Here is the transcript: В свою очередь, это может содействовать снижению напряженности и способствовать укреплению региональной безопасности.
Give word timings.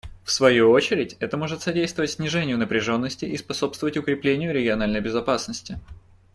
В 0.23 0.31
свою 0.31 0.71
очередь, 0.71 1.15
это 1.19 1.37
может 1.37 1.61
содействовать 1.61 2.09
снижению 2.09 2.57
напряженности 2.57 3.25
и 3.25 3.37
способствовать 3.37 3.97
укреплению 3.97 4.51
региональной 4.51 4.99
безопасности. 4.99 5.77